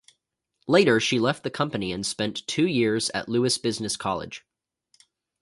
Later, 0.67 0.99
she 0.99 1.19
left 1.19 1.43
the 1.43 1.51
company 1.51 1.91
and 1.91 2.03
spent 2.03 2.47
two 2.47 2.65
years 2.65 3.11
at 3.11 3.29
Lewis 3.29 3.59
Business 3.59 3.95
College. 3.95 4.43